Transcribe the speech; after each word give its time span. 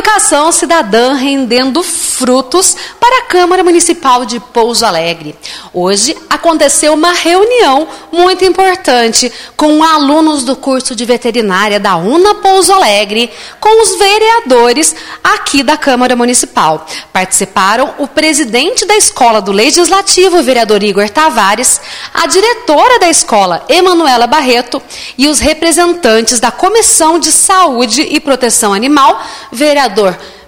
educação 0.00 0.50
cidadã 0.50 1.12
rendendo 1.12 1.82
frutos 1.82 2.74
para 2.98 3.18
a 3.18 3.26
Câmara 3.26 3.62
Municipal 3.62 4.24
de 4.24 4.40
Pouso 4.40 4.86
Alegre. 4.86 5.36
Hoje 5.74 6.16
aconteceu 6.28 6.94
uma 6.94 7.12
reunião 7.12 7.86
muito 8.10 8.42
importante 8.42 9.30
com 9.56 9.84
alunos 9.84 10.42
do 10.42 10.56
curso 10.56 10.96
de 10.96 11.04
veterinária 11.04 11.78
da 11.78 11.96
UNA 11.96 12.36
Pouso 12.36 12.72
Alegre, 12.72 13.30
com 13.60 13.82
os 13.82 13.98
vereadores 13.98 14.96
aqui 15.22 15.62
da 15.62 15.76
Câmara 15.76 16.16
Municipal. 16.16 16.86
Participaram 17.12 17.94
o 17.98 18.08
presidente 18.08 18.86
da 18.86 18.96
Escola 18.96 19.42
do 19.42 19.52
Legislativo, 19.52 20.42
vereador 20.42 20.82
Igor 20.82 21.10
Tavares, 21.10 21.78
a 22.14 22.26
diretora 22.26 22.98
da 22.98 23.10
escola, 23.10 23.64
Emanuela 23.68 24.26
Barreto, 24.26 24.82
e 25.18 25.28
os 25.28 25.40
representantes 25.40 26.40
da 26.40 26.50
Comissão 26.50 27.18
de 27.18 27.30
Saúde 27.30 28.00
e 28.00 28.18
Proteção 28.18 28.72
Animal, 28.72 29.22
vereador 29.52 29.89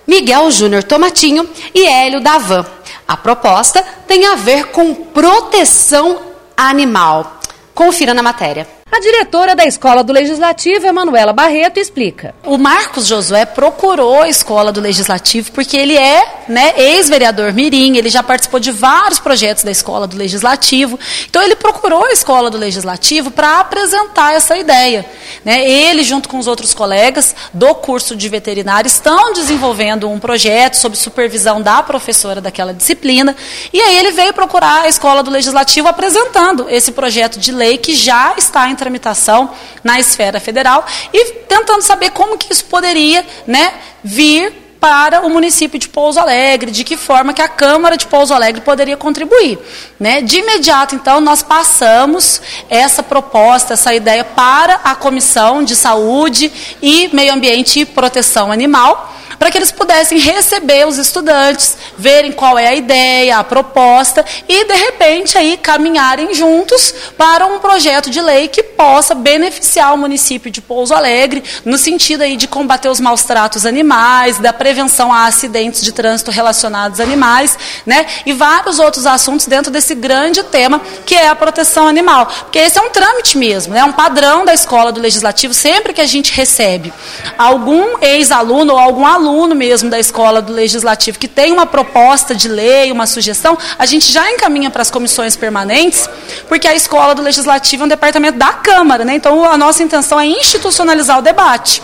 Miguel 0.07 0.51
Júnior 0.51 0.83
Tomatinho 0.83 1.49
e 1.75 1.87
Hélio 1.87 2.21
Davan. 2.21 2.67
A 3.07 3.17
proposta 3.17 3.83
tem 4.07 4.27
a 4.27 4.35
ver 4.35 4.67
com 4.67 4.95
proteção 4.95 6.21
animal. 6.57 7.41
Confira 7.75 8.15
na 8.15 8.23
matéria. 8.23 8.82
A 8.93 9.01
diretora 9.01 9.57
da 9.57 9.65
Escola 9.65 10.05
do 10.05 10.13
Legislativo, 10.13 10.87
Emanuela 10.87 11.33
Barreto, 11.33 11.81
explica. 11.81 12.35
O 12.45 12.59
Marcos 12.59 13.07
Josué 13.07 13.47
procurou 13.47 14.21
a 14.21 14.29
Escola 14.29 14.71
do 14.71 14.83
Legislativo 14.83 15.51
porque 15.51 15.79
ele 15.79 15.97
é 15.97 16.43
né, 16.47 16.75
ex-vereador 16.77 17.55
Mirim, 17.55 17.97
ele 17.97 18.11
já 18.11 18.23
participou 18.23 18.61
de 18.61 18.71
vários 18.71 19.19
projetos 19.19 19.65
da 19.65 19.71
Escola 19.71 20.07
do 20.07 20.15
Legislativo. 20.15 21.01
Então 21.27 21.43
ele 21.43 21.57
procurou 21.57 22.05
a 22.05 22.13
Escola 22.13 22.51
do 22.51 22.59
Legislativo 22.59 23.31
para 23.31 23.61
apresentar 23.61 24.35
essa 24.35 24.59
ideia. 24.59 25.07
Né? 25.43 25.67
Ele, 25.67 26.03
junto 26.03 26.29
com 26.29 26.39
os 26.39 26.47
outros 26.47 26.75
colegas 26.75 27.35
do 27.51 27.75
curso 27.75 28.15
de 28.15 28.29
veterinário, 28.29 28.89
estão 28.89 29.33
desenvolvendo 29.33 30.07
um 30.11 30.19
projeto 30.19 30.75
sob 30.75 30.99
supervisão 30.99 31.63
da 31.63 31.83
professora 31.83 32.43
daquela 32.43 32.75
disciplina. 32.75 33.35
E 33.73 33.81
aí 33.81 33.97
ele 33.97 34.11
veio 34.11 34.35
procurar 34.35 34.83
a 34.83 34.89
Escola 34.89 35.23
do 35.23 35.31
Legislativo 35.31 35.89
apresentando 35.89 36.69
esse 36.69 36.93
projeto 36.93 37.39
de 37.39 37.53
lei 37.53 37.79
que 37.79 37.95
já 37.95 38.35
está 38.37 38.69
em 38.69 38.82
tramitação 38.83 39.51
na 39.85 40.01
esfera 40.01 40.41
federal 40.41 40.85
e 41.13 41.33
tentando 41.49 41.83
saber 41.83 42.11
como 42.11 42.37
que 42.37 42.53
isso 42.53 42.65
poderia 42.65 43.25
né, 43.47 43.73
vir 44.03 44.63
para 44.83 45.25
o 45.25 45.31
município 45.31 45.79
de 45.79 45.89
Pouso 45.89 46.19
Alegre, 46.19 46.73
de 46.73 46.83
que 46.83 46.97
forma 46.97 47.33
que 47.33 47.41
a 47.41 47.47
Câmara 47.47 47.97
de 47.97 48.05
Pouso 48.05 48.35
Alegre 48.35 48.61
poderia 48.63 48.97
contribuir. 48.97 49.57
Né? 49.99 50.21
De 50.23 50.39
imediato, 50.39 50.97
então, 50.97 51.21
nós 51.21 51.41
passamos 51.41 52.43
essa 52.69 53.01
proposta, 53.01 53.75
essa 53.75 53.95
ideia 53.95 54.25
para 54.25 54.81
a 54.83 54.97
Comissão 54.97 55.63
de 55.63 55.77
Saúde 55.77 56.53
e 56.83 57.09
Meio 57.13 57.33
Ambiente 57.33 57.79
e 57.79 57.85
Proteção 57.85 58.51
Animal, 58.51 59.12
para 59.43 59.51
que 59.51 59.59
eles 59.59 59.73
pudessem 59.73 60.21
receber 60.21 60.87
os 60.87 60.99
estudantes, 60.99 61.77
verem 61.99 62.31
qual 62.31 62.57
é 62.57 62.69
a 62.69 62.75
ideia, 62.77 63.39
a 63.39 63.43
proposta 63.43 64.25
e 64.49 64.65
de 64.67 64.73
repente 64.73 65.37
aí 65.37 65.57
caminharem 65.57 66.33
juntos 66.33 66.95
para 67.19 67.45
um 67.45 67.59
projeto 67.59 68.09
de 68.09 68.21
lei 68.21 68.47
que 68.47 68.63
possa 68.63 69.17
beneficiar 69.17 69.95
o 69.95 69.99
município 69.99 70.49
de 70.49 70.61
Pouso 70.61 70.95
Alegre 70.95 71.43
no 71.65 71.77
sentido 71.77 72.23
aí 72.23 72.37
de 72.37 72.47
combater 72.47 72.89
os 72.89 73.01
maus 73.01 73.25
tratos 73.25 73.67
animais, 73.67 74.39
da 74.39 74.53
prevenção 74.53 75.13
a 75.13 75.27
acidentes 75.27 75.83
de 75.83 75.91
trânsito 75.91 76.31
relacionados 76.31 77.01
a 77.01 77.03
animais, 77.03 77.59
né? 77.85 78.07
E 78.25 78.33
vários 78.33 78.79
outros 78.79 79.07
assuntos 79.07 79.47
dentro 79.47 79.73
desse 79.73 79.97
grande 79.97 80.45
tema 80.45 80.81
que 81.05 81.17
é 81.17 81.27
a 81.27 81.35
proteção 81.35 81.89
animal, 81.89 82.27
porque 82.27 82.61
esse 82.61 82.79
é 82.79 82.81
um 82.81 82.91
trâmite 82.91 83.37
mesmo, 83.37 83.75
né? 83.75 83.81
É 83.81 83.85
um 83.85 83.93
padrão 83.93 84.45
da 84.45 84.55
escola 84.55 84.93
do 84.93 85.01
legislativo 85.01 85.53
sempre 85.53 85.93
que 85.93 86.01
a 86.01 86.07
gente 86.07 86.33
recebe 86.33 86.93
algum 87.37 87.99
ex-aluno 88.01 88.75
ou 88.75 88.79
algum 88.79 89.05
aluno 89.05 89.32
aluno 89.33 89.55
mesmo 89.55 89.89
da 89.89 89.99
escola 89.99 90.43
do 90.43 90.53
legislativo 90.53 91.19
que 91.19 91.27
tem 91.27 91.53
uma 91.53 91.65
proposta 91.65 92.35
de 92.35 92.49
lei, 92.49 92.93
uma 92.93 93.07
sugestão, 93.07 93.57
a 93.79 93.87
gente 93.87 94.13
já 94.13 94.31
encaminha 94.31 94.71
para 94.71 94.83
as 94.83 94.91
comissões 94.91 95.37
permanentes, 95.37 96.09
porque 96.49 96.69
a 96.69 96.75
escola 96.75 97.15
do 97.15 97.23
legislativo 97.23 97.83
é 97.83 97.87
um 97.87 97.89
departamento 97.89 98.39
da 98.39 98.53
Câmara, 98.53 99.05
né? 99.05 99.15
Então 99.15 99.45
a 99.45 99.57
nossa 99.57 99.83
intenção 99.83 100.21
é 100.21 100.27
institucionalizar 100.27 101.19
o 101.19 101.23
debate. 101.23 101.83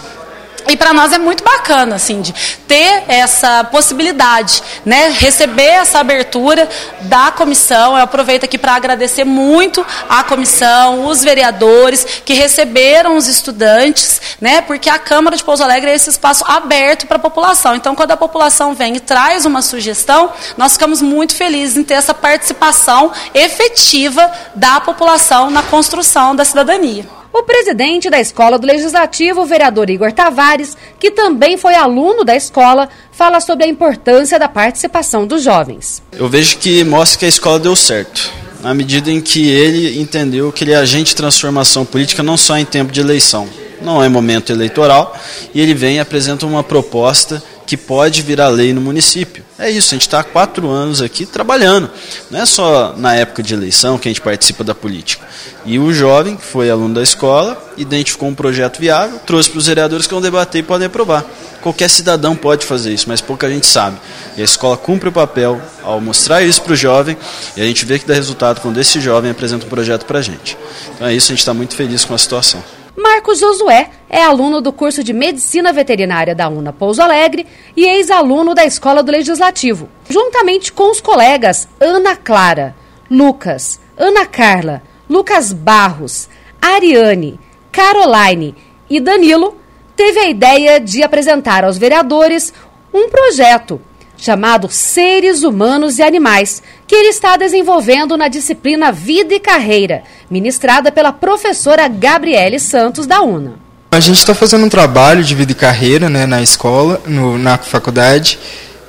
E 0.69 0.77
para 0.77 0.93
nós 0.93 1.15
é 1.15 1.19
muito 1.19 1.43
bacana, 1.43 1.97
assim, 1.97 2.21
de 2.21 2.35
ter 2.67 3.05
essa 3.09 3.65
possibilidade, 3.65 4.63
né? 4.85 5.09
Receber 5.19 5.63
essa 5.63 5.99
abertura 5.99 6.69
da 7.03 7.33
comissão. 7.33 7.97
Eu 7.97 8.03
aproveito 8.03 8.45
aqui 8.45 8.59
para 8.59 8.75
agradecer 8.75 9.25
muito 9.25 9.85
à 10.09 10.23
comissão, 10.23 11.07
os 11.07 11.23
vereadores 11.25 12.07
que 12.23 12.35
receberam 12.35 13.17
os 13.17 13.27
estudantes, 13.27 14.21
né? 14.41 14.61
Porque 14.61 14.91
a 14.91 14.99
Câmara 14.99 15.37
de 15.37 15.43
Pouso 15.43 15.63
Alegre 15.63 15.91
é 15.91 15.95
esse 15.95 16.11
espaço 16.11 16.45
aberto 16.47 17.07
para 17.07 17.17
a 17.17 17.21
população. 17.21 17.75
Então, 17.75 17.95
quando 17.95 18.11
a 18.11 18.17
população 18.17 18.75
vem 18.75 18.97
e 18.97 19.01
traz 19.01 19.47
uma 19.47 19.63
sugestão, 19.63 20.31
nós 20.59 20.75
ficamos 20.75 21.01
muito 21.01 21.35
felizes 21.35 21.79
em 21.79 21.83
ter 21.83 21.95
essa 21.95 22.13
participação 22.13 23.11
efetiva 23.33 24.31
da 24.55 24.81
população 24.81 25.51
na 25.51 25.63
construção 25.63 26.37
da 26.37 26.45
cidadania. 26.45 27.18
O 27.39 27.45
presidente 27.45 28.11
da 28.11 28.19
Escola 28.19 28.59
do 28.59 28.67
Legislativo, 28.67 29.43
o 29.43 29.47
vereador 29.47 29.89
Igor 29.89 30.11
Tavares, 30.11 30.77
que 30.99 31.09
também 31.09 31.57
foi 31.57 31.73
aluno 31.73 32.25
da 32.25 32.35
escola, 32.35 32.89
fala 33.13 33.41
sobre 33.41 33.65
a 33.65 33.69
importância 33.69 34.41
da 34.41 34.49
participação 34.49 35.25
dos 35.25 35.45
jovens. 35.45 36.03
Eu 36.13 36.29
vejo 36.29 36.59
que 36.59 36.83
mostra 36.83 37.21
que 37.21 37.25
a 37.27 37.29
escola 37.29 37.61
deu 37.61 37.77
certo, 37.77 38.29
na 38.61 38.75
medida 38.75 39.09
em 39.09 39.21
que 39.21 39.49
ele 39.49 40.01
entendeu 40.01 40.51
que 40.51 40.65
ele 40.65 40.73
é 40.73 40.77
agente 40.77 41.11
de 41.11 41.17
transformação 41.17 41.85
política 41.85 42.25
não 42.25 42.37
só 42.37 42.59
em 42.59 42.65
tempo 42.65 42.91
de 42.91 43.01
eleição, 43.01 43.49
não 43.81 44.03
é 44.03 44.09
momento 44.09 44.51
eleitoral, 44.51 45.17
e 45.55 45.61
ele 45.61 45.75
vem 45.75 45.97
e 45.97 46.01
apresenta 46.01 46.45
uma 46.45 46.65
proposta 46.65 47.41
que 47.69 47.77
pode 47.77 48.23
virar 48.23 48.49
lei 48.49 48.73
no 48.73 48.81
município. 48.81 49.45
É 49.59 49.71
isso, 49.71 49.89
a 49.89 49.97
gente 49.97 50.07
está 50.07 50.21
há 50.21 50.25
quatro 50.25 50.71
anos 50.71 51.03
aqui 51.03 51.27
trabalhando. 51.27 51.91
Não 52.31 52.41
é 52.41 52.47
só 52.47 52.95
na 52.97 53.15
época 53.15 53.43
de 53.43 53.53
eleição 53.53 53.99
que 53.99 54.09
a 54.09 54.11
gente 54.11 54.23
participa 54.23 54.65
da 54.65 54.75
política. 54.75 55.29
E 55.67 55.79
o 55.79 55.93
jovem, 55.93 56.35
que 56.35 56.47
foi 56.47 56.71
aluno 56.71 56.95
da 56.95 57.03
escola, 57.03 57.63
identificou 57.77 58.31
um 58.31 58.35
projeto 58.35 58.81
viável, 58.81 59.19
trouxe 59.19 59.51
para 59.51 59.59
os 59.59 59.67
vereadores 59.67 60.07
que 60.07 60.15
vão 60.15 60.23
debater 60.23 60.61
e 60.61 60.63
podem 60.63 60.87
aprovar. 60.87 61.27
Qualquer 61.61 61.91
cidadão 61.91 62.35
pode 62.35 62.65
fazer 62.65 62.95
isso, 62.95 63.05
mas 63.07 63.21
pouca 63.21 63.51
gente 63.51 63.67
sabe. 63.67 63.99
E 64.35 64.41
a 64.41 64.45
escola 64.45 64.75
cumpre 64.79 65.11
o 65.11 65.13
papel 65.13 65.61
ao 65.83 66.01
mostrar 66.01 66.43
isso 66.43 66.63
para 66.63 66.73
o 66.73 66.77
jovem, 66.77 67.19
e 67.55 67.61
a 67.61 67.67
gente 67.67 67.85
vê 67.85 67.99
que 67.99 68.07
dá 68.07 68.15
resultado 68.15 68.63
quando 68.63 68.81
esse 68.81 68.99
jovem 68.99 69.31
apresenta 69.31 69.67
um 69.67 69.69
projeto 69.69 70.07
para 70.07 70.21
a 70.21 70.23
gente. 70.23 70.57
Então 70.95 71.07
é 71.07 71.15
isso, 71.15 71.27
a 71.27 71.35
gente 71.35 71.41
está 71.41 71.53
muito 71.53 71.77
feliz 71.77 72.03
com 72.03 72.15
a 72.15 72.19
situação. 72.19 72.78
Marcos 72.99 73.39
Josué 73.39 73.91
é 74.11 74.21
aluno 74.21 74.61
do 74.61 74.73
curso 74.73 75.05
de 75.05 75.13
Medicina 75.13 75.73
Veterinária 75.73 76.35
da 76.35 76.49
UNA 76.49 76.73
Pouso 76.73 77.01
Alegre 77.01 77.47
e 77.77 77.87
ex-aluno 77.87 78.57
da 78.57 78.65
Escola 78.65 79.05
do 79.05 79.13
Legislativo. 79.13 79.89
Juntamente 80.11 80.73
com 80.73 80.91
os 80.91 81.01
colegas 81.01 81.69
Ana 81.79 82.17
Clara, 82.17 82.75
Lucas, 83.09 83.79
Ana 83.97 84.27
Carla, 84.27 84.83
Lucas 85.09 85.53
Barros, 85.53 86.29
Ariane, 86.61 87.39
Caroline 87.71 88.57
e 88.91 88.99
Danilo, 88.99 89.57
teve 89.95 90.19
a 90.19 90.29
ideia 90.29 90.81
de 90.81 91.01
apresentar 91.01 91.63
aos 91.63 91.79
vereadores 91.79 92.53
um 92.93 93.09
projeto 93.09 93.81
chamado 94.19 94.69
Seres 94.69 95.43
Humanos 95.43 95.99
e 95.99 96.03
Animais, 96.03 96.63
que 96.87 96.95
ele 96.95 97.09
está 97.09 97.37
desenvolvendo 97.37 98.17
na 98.17 98.29
disciplina 98.29 98.93
Vida 98.93 99.33
e 99.33 99.41
Carreira, 99.41 100.03
ministrada 100.29 100.93
pela 100.93 101.13
professora 101.13 101.89
Gabriele 101.89 102.59
Santos 102.59 103.07
da 103.07 103.23
UNA. 103.23 103.55
A 103.93 104.01
gente 104.01 104.19
está 104.19 104.35
fazendo 104.35 104.67
um 104.67 104.69
trabalho 104.69 105.25
de 105.25 105.35
vida 105.35 105.53
e 105.53 105.55
carreira 105.55 106.11
né, 106.11 106.27
na 106.27 106.43
escola, 106.43 107.01
no, 107.07 107.39
na 107.39 107.57
faculdade, 107.57 108.39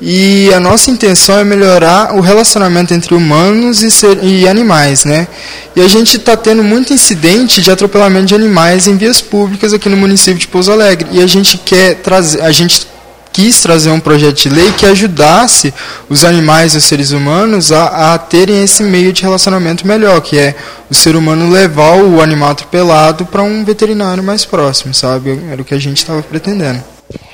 e 0.01 0.51
a 0.53 0.59
nossa 0.59 0.89
intenção 0.89 1.39
é 1.39 1.43
melhorar 1.43 2.15
o 2.15 2.21
relacionamento 2.21 2.93
entre 2.93 3.13
humanos 3.13 3.83
e, 3.83 3.91
ser, 3.91 4.23
e 4.23 4.47
animais, 4.47 5.03
né? 5.03 5.27
E 5.75 5.81
a 5.81 5.87
gente 5.89 6.15
está 6.15 6.37
tendo 6.37 6.63
muito 6.63 6.93
incidente 6.93 7.61
de 7.61 7.69
atropelamento 7.69 8.27
de 8.27 8.35
animais 8.35 8.87
em 8.87 8.95
vias 8.95 9.21
públicas 9.21 9.73
aqui 9.73 9.89
no 9.89 9.97
município 9.97 10.39
de 10.39 10.47
Pouso 10.47 10.71
Alegre. 10.71 11.09
E 11.11 11.21
a 11.21 11.27
gente 11.27 11.57
quer 11.57 11.95
trazer, 11.95 12.41
a 12.41 12.51
gente 12.51 12.87
quis 13.31 13.61
trazer 13.61 13.89
um 13.91 13.99
projeto 13.99 14.41
de 14.41 14.49
lei 14.49 14.71
que 14.73 14.85
ajudasse 14.85 15.73
os 16.09 16.25
animais 16.25 16.73
e 16.73 16.77
os 16.77 16.83
seres 16.83 17.11
humanos 17.11 17.71
a, 17.71 18.13
a 18.13 18.17
terem 18.17 18.63
esse 18.63 18.83
meio 18.83 19.13
de 19.13 19.21
relacionamento 19.21 19.85
melhor, 19.85 20.19
que 20.21 20.37
é 20.37 20.55
o 20.89 20.95
ser 20.95 21.15
humano 21.15 21.49
levar 21.49 21.97
o 22.01 22.21
animal 22.21 22.51
atropelado 22.51 23.25
para 23.25 23.43
um 23.43 23.63
veterinário 23.63 24.23
mais 24.23 24.45
próximo, 24.45 24.93
sabe? 24.93 25.39
Era 25.51 25.61
o 25.61 25.65
que 25.65 25.73
a 25.73 25.79
gente 25.79 25.97
estava 25.97 26.21
pretendendo. 26.21 26.83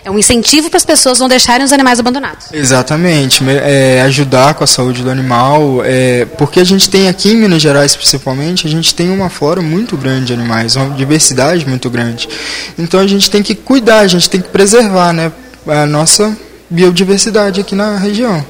É 0.05 0.11
um 0.11 0.19
incentivo 0.19 0.69
para 0.69 0.77
as 0.77 0.85
pessoas 0.85 1.19
não 1.19 1.27
deixarem 1.27 1.65
os 1.65 1.73
animais 1.73 1.99
abandonados. 1.99 2.47
Exatamente, 2.53 3.43
é, 3.49 4.01
ajudar 4.03 4.53
com 4.53 4.63
a 4.63 4.67
saúde 4.67 5.01
do 5.01 5.09
animal, 5.09 5.81
é, 5.83 6.25
porque 6.37 6.59
a 6.59 6.63
gente 6.63 6.87
tem 6.89 7.09
aqui 7.09 7.31
em 7.31 7.37
Minas 7.37 7.61
Gerais 7.61 7.95
principalmente, 7.95 8.67
a 8.67 8.69
gente 8.69 8.93
tem 8.93 9.09
uma 9.09 9.29
flora 9.29 9.63
muito 9.63 9.97
grande 9.97 10.25
de 10.25 10.33
animais, 10.33 10.75
uma 10.75 10.95
diversidade 10.95 11.67
muito 11.67 11.89
grande. 11.89 12.29
Então 12.77 12.99
a 12.99 13.07
gente 13.07 13.31
tem 13.31 13.41
que 13.41 13.55
cuidar, 13.55 14.01
a 14.01 14.07
gente 14.07 14.29
tem 14.29 14.39
que 14.39 14.49
preservar, 14.49 15.11
né? 15.11 15.31
A 15.67 15.85
nossa 15.85 16.37
biodiversidade 16.69 17.61
aqui 17.61 17.75
na 17.75 17.97
região. 17.97 18.45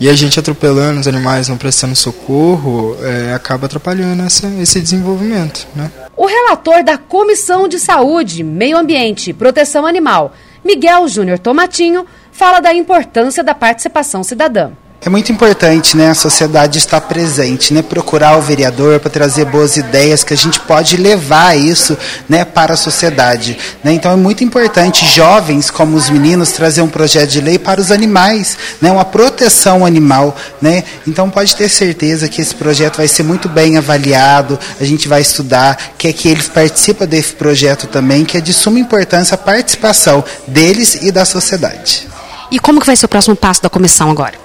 E 0.00 0.08
a 0.08 0.14
gente 0.14 0.40
atropelando 0.40 1.00
os 1.00 1.06
animais, 1.06 1.48
não 1.48 1.56
prestando 1.56 1.94
socorro, 1.94 2.96
é, 3.00 3.32
acaba 3.32 3.66
atrapalhando 3.66 4.24
essa, 4.24 4.46
esse 4.60 4.80
desenvolvimento. 4.80 5.66
Né? 5.74 5.90
O 6.16 6.26
relator 6.26 6.82
da 6.82 6.98
Comissão 6.98 7.68
de 7.68 7.78
Saúde, 7.78 8.42
Meio 8.42 8.76
Ambiente 8.76 9.30
e 9.30 9.34
Proteção 9.34 9.86
Animal, 9.86 10.34
Miguel 10.64 11.06
Júnior 11.06 11.38
Tomatinho, 11.38 12.04
fala 12.32 12.60
da 12.60 12.74
importância 12.74 13.44
da 13.44 13.54
participação 13.54 14.24
cidadã. 14.24 14.72
É 15.06 15.10
muito 15.10 15.30
importante, 15.30 15.98
né, 15.98 16.08
a 16.08 16.14
sociedade 16.14 16.78
estar 16.78 16.98
presente, 17.02 17.74
né, 17.74 17.82
procurar 17.82 18.38
o 18.38 18.40
vereador 18.40 18.98
para 18.98 19.10
trazer 19.10 19.44
boas 19.44 19.76
ideias 19.76 20.24
que 20.24 20.32
a 20.32 20.36
gente 20.36 20.58
pode 20.60 20.96
levar 20.96 21.54
isso, 21.54 21.94
né, 22.26 22.42
para 22.42 22.72
a 22.72 22.76
sociedade, 22.76 23.58
né? 23.84 23.92
Então 23.92 24.10
é 24.10 24.16
muito 24.16 24.42
importante 24.42 25.04
jovens 25.04 25.70
como 25.70 25.94
os 25.94 26.08
meninos 26.08 26.52
trazer 26.52 26.80
um 26.80 26.88
projeto 26.88 27.28
de 27.28 27.42
lei 27.42 27.58
para 27.58 27.82
os 27.82 27.92
animais, 27.92 28.56
né, 28.80 28.90
uma 28.90 29.04
proteção 29.04 29.84
animal, 29.84 30.34
né? 30.62 30.82
Então 31.06 31.28
pode 31.28 31.54
ter 31.54 31.68
certeza 31.68 32.26
que 32.26 32.40
esse 32.40 32.54
projeto 32.54 32.96
vai 32.96 33.06
ser 33.06 33.24
muito 33.24 33.46
bem 33.46 33.76
avaliado, 33.76 34.58
a 34.80 34.84
gente 34.84 35.06
vai 35.06 35.20
estudar, 35.20 35.78
quer 35.98 36.14
que 36.14 36.28
eles 36.30 36.48
participem 36.48 37.06
desse 37.06 37.34
projeto 37.34 37.86
também, 37.88 38.24
que 38.24 38.38
é 38.38 38.40
de 38.40 38.54
suma 38.54 38.80
importância 38.80 39.34
a 39.34 39.38
participação 39.38 40.24
deles 40.48 40.94
e 41.02 41.12
da 41.12 41.26
sociedade. 41.26 42.08
E 42.50 42.58
como 42.58 42.80
que 42.80 42.86
vai 42.86 42.96
ser 42.96 43.04
o 43.04 43.08
próximo 43.08 43.36
passo 43.36 43.62
da 43.62 43.68
comissão 43.68 44.10
agora? 44.10 44.43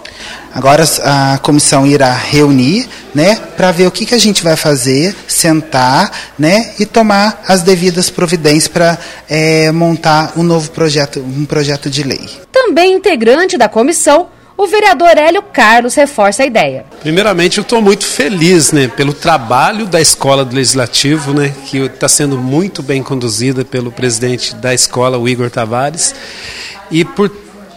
Agora 0.54 0.84
a 1.04 1.40
comissão 1.40 1.86
irá 1.86 2.12
reunir, 2.12 2.88
né, 3.14 3.36
para 3.56 3.72
ver 3.72 3.88
o 3.88 3.92
que, 3.92 4.06
que 4.06 4.16
a 4.16 4.18
gente 4.18 4.44
vai 4.44 4.56
fazer, 4.56 5.16
sentar, 5.28 6.12
né, 6.38 6.74
e 6.80 6.86
tomar 6.86 7.44
as 7.48 7.62
devidas 7.62 8.10
providências 8.10 8.68
para 8.68 8.98
é, 9.30 9.72
montar 9.72 10.34
um 10.36 10.44
novo 10.44 10.72
projeto, 10.72 11.20
um 11.20 11.46
projeto 11.46 11.90
de 11.90 12.04
lei. 12.04 12.28
Também 12.52 12.94
integrante 12.94 13.58
da 13.58 13.70
comissão, 13.70 14.28
o 14.58 14.68
vereador 14.68 15.18
Hélio 15.18 15.42
Carlos 15.42 15.96
reforça 15.96 16.44
a 16.44 16.46
ideia. 16.46 16.86
Primeiramente, 17.00 17.60
eu 17.60 17.62
estou 17.62 17.82
muito 17.82 18.06
feliz 18.06 18.74
né, 18.74 18.90
pelo 18.90 19.14
trabalho 19.14 19.86
da 19.86 20.02
Escola 20.02 20.44
do 20.44 20.54
Legislativo, 20.54 21.34
né, 21.34 21.54
que 21.68 21.78
está 21.78 22.10
sendo 22.10 22.38
muito 22.38 22.84
bem 22.84 23.02
conduzida 23.02 23.64
pelo 23.64 23.90
presidente 23.90 24.54
da 24.56 24.74
escola, 24.74 25.18
o 25.18 25.30
Igor 25.30 25.50
Tavares, 25.50 26.14
e 26.92 27.06
por 27.06 27.32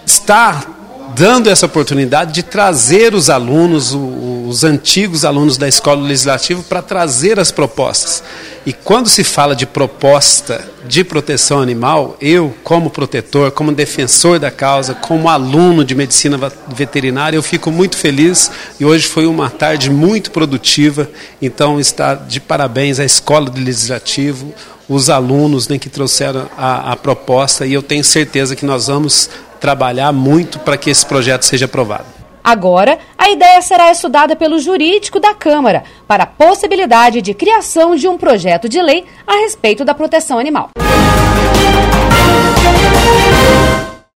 estar 0.05 0.82
dando 1.15 1.49
essa 1.49 1.67
oportunidade 1.67 2.33
de 2.33 2.43
trazer 2.43 3.15
os 3.15 3.29
alunos, 3.29 3.95
os 3.95 4.65
antigos 4.65 5.25
alunos 5.25 5.57
da 5.57 5.69
escola 5.69 6.03
legislativa, 6.03 6.63
para 6.63 6.83
trazer 6.83 7.39
as 7.39 7.51
propostas. 7.51 8.23
E 8.65 8.73
quando 8.73 9.09
se 9.09 9.25
fala 9.25 9.57
de 9.57 9.67
proposta 9.67 10.65
de 10.87 11.03
proteção 11.03 11.61
animal, 11.61 12.17
eu, 12.21 12.55
como 12.63 12.91
protetor, 12.91 13.51
como 13.51 13.73
defensor 13.73 14.39
da 14.39 14.51
causa, 14.51 14.95
como 14.95 15.29
aluno 15.29 15.85
de 15.85 15.95
medicina 15.95 16.39
veterinária, 16.69 17.37
eu 17.37 17.43
fico 17.43 17.71
muito 17.71 17.97
feliz 17.97 18.51
e 18.79 18.85
hoje 18.85 19.07
foi 19.07 19.27
uma 19.27 19.51
tarde 19.51 19.91
muito 19.91 20.31
produtiva. 20.31 21.11
Então, 21.41 21.81
está 21.81 22.15
de 22.15 22.41
parabéns 22.41 23.01
à 23.01 23.05
Escola 23.05 23.51
do 23.51 23.61
Legislativo, 23.61 24.55
os 24.89 25.11
alunos 25.11 25.69
né, 25.69 25.79
que 25.79 25.89
trouxeram 25.89 26.49
a, 26.57 26.93
a 26.93 26.97
proposta 26.97 27.67
e 27.67 27.73
eu 27.73 27.83
tenho 27.83 28.05
certeza 28.05 28.55
que 28.55 28.67
nós 28.67 28.87
vamos 28.87 29.29
trabalhar 29.63 30.13
muito 30.13 30.59
para 30.59 30.77
que 30.77 30.91
esse 30.91 31.07
projeto 31.07 31.45
seja 31.45 31.67
aprovado. 31.67 32.07
Agora, 32.43 32.99
a 33.17 33.31
ideia 33.31 33.63
será 33.63 33.93
estudada 33.93 34.35
pelo 34.35 34.59
jurídico 34.59 35.21
da 35.21 35.33
Câmara 35.33 35.85
para 36.09 36.25
a 36.25 36.27
possibilidade 36.27 37.23
de 37.23 37.33
criação 37.33 37.95
de 37.95 38.09
um 38.09 38.19
projeto 38.19 38.69
de 38.69 38.83
lei 38.83 39.05
a 39.25 39.35
respeito 39.35 39.85
da 39.85 39.95
proteção 39.95 40.41
animal. 40.41 40.71